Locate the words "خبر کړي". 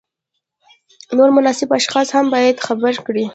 2.67-3.25